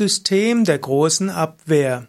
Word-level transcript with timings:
System 0.00 0.64
der 0.64 0.78
großen 0.78 1.28
Abwehr. 1.28 2.06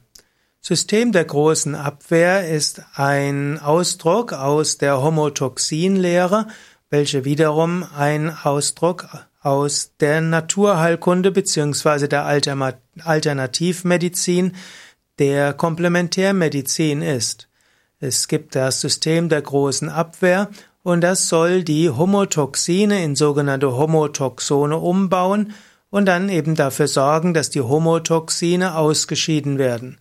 System 0.61 1.11
der 1.11 1.25
großen 1.25 1.75
Abwehr 1.75 2.47
ist 2.47 2.81
ein 2.93 3.59
Ausdruck 3.59 4.31
aus 4.31 4.77
der 4.77 5.01
Homotoxinlehre, 5.01 6.47
welche 6.89 7.25
wiederum 7.25 7.85
ein 7.93 8.33
Ausdruck 8.43 9.09
aus 9.41 9.91
der 9.99 10.21
Naturheilkunde 10.21 11.31
bzw. 11.31 12.07
der 12.07 12.25
Alternativmedizin, 13.03 14.53
der 15.19 15.51
Komplementärmedizin 15.51 17.01
ist. 17.01 17.49
Es 17.99 18.29
gibt 18.29 18.55
das 18.55 18.79
System 18.79 19.27
der 19.27 19.41
großen 19.41 19.89
Abwehr 19.89 20.49
und 20.81 21.01
das 21.01 21.27
soll 21.27 21.65
die 21.65 21.89
Homotoxine 21.89 23.03
in 23.03 23.17
sogenannte 23.17 23.75
Homotoxone 23.75 24.77
umbauen 24.77 25.53
und 25.91 26.07
dann 26.07 26.29
eben 26.29 26.55
dafür 26.55 26.87
sorgen, 26.87 27.35
dass 27.35 27.51
die 27.51 27.61
Homotoxine 27.61 28.75
ausgeschieden 28.75 29.59
werden. 29.59 29.99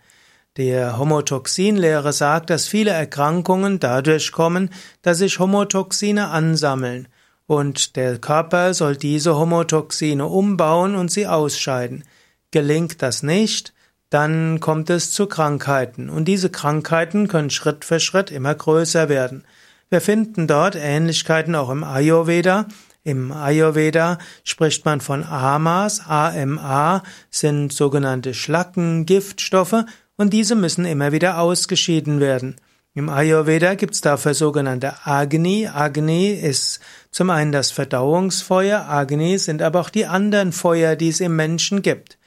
Der 0.56 0.98
Homotoxinlehre 0.98 2.14
sagt, 2.14 2.48
dass 2.48 2.66
viele 2.66 2.92
Erkrankungen 2.92 3.78
dadurch 3.78 4.33
kommen, 4.33 4.70
dass 5.02 5.19
sich 5.19 5.38
Homotoxine 5.38 6.28
ansammeln 6.28 7.06
und 7.50 7.97
der 7.97 8.19
Körper 8.19 8.74
soll 8.74 8.97
diese 8.97 9.37
Homotoxine 9.37 10.24
umbauen 10.24 10.95
und 10.95 11.11
sie 11.11 11.27
ausscheiden. 11.27 12.05
Gelingt 12.52 13.02
das 13.02 13.25
nicht, 13.25 13.75
dann 14.09 14.61
kommt 14.61 14.88
es 14.88 15.11
zu 15.11 15.27
Krankheiten 15.27 16.11
und 16.11 16.27
diese 16.27 16.50
Krankheiten 16.50 17.27
können 17.27 17.50
Schritt 17.50 17.84
für 17.84 17.98
Schritt 17.98 18.30
immer 18.30 18.55
größer 18.55 19.09
werden. 19.09 19.45
Wir 19.88 20.00
finden 20.00 20.47
dort 20.47 20.77
Ähnlichkeiten 20.77 21.56
auch 21.56 21.70
im 21.70 21.83
Ayurveda. 21.83 22.66
Im 23.02 23.32
Ayurveda 23.32 24.18
spricht 24.45 24.84
man 24.84 25.00
von 25.00 25.24
Amas. 25.24 26.00
AMA 26.06 27.02
sind 27.30 27.72
sogenannte 27.72 28.34
Schlacken, 28.34 29.06
Giftstoffe 29.06 29.84
und 30.16 30.32
diese 30.32 30.54
müssen 30.54 30.84
immer 30.84 31.12
wieder 31.12 31.38
ausgeschieden 31.38 32.20
werden. 32.20 32.56
Im 32.92 33.08
Ayurveda 33.08 33.75
gibt's 33.75 34.00
dafür 34.00 34.34
sogenannte 34.34 35.06
Agni. 35.06 35.69
Agni 35.69 36.33
ist 36.33 36.80
zum 37.10 37.30
einen 37.30 37.52
das 37.52 37.70
Verdauungsfeuer, 37.70 38.86
Agni 38.88 39.38
sind 39.38 39.62
aber 39.62 39.80
auch 39.80 39.91
die 39.91 40.06
anderen 40.06 40.53
Feuer, 40.53 40.97
die 40.97 41.08
es 41.08 41.20
im 41.20 41.36
Menschen 41.36 41.82
gibt. 41.82 42.19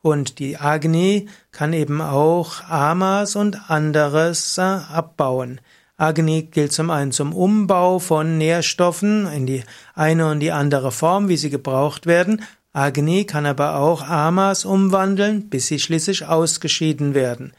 Und 0.00 0.38
die 0.38 0.56
Agni 0.56 1.28
kann 1.50 1.72
eben 1.72 2.00
auch 2.00 2.62
Amas 2.68 3.36
und 3.36 3.70
anderes 3.70 4.58
äh, 4.58 4.62
abbauen. 4.62 5.60
Agni 6.02 6.42
gilt 6.42 6.72
zum 6.72 6.90
einen 6.90 7.12
zum 7.12 7.32
Umbau 7.32 8.00
von 8.00 8.36
Nährstoffen 8.36 9.28
in 9.28 9.46
die 9.46 9.62
eine 9.94 10.28
und 10.28 10.40
die 10.40 10.50
andere 10.50 10.90
Form, 10.90 11.28
wie 11.28 11.36
sie 11.36 11.48
gebraucht 11.48 12.06
werden. 12.06 12.42
Agni 12.72 13.24
kann 13.24 13.46
aber 13.46 13.76
auch 13.76 14.02
Amas 14.02 14.64
umwandeln, 14.64 15.48
bis 15.48 15.68
sie 15.68 15.78
schließlich 15.78 16.26
ausgeschieden 16.26 17.14
werden. 17.14 17.52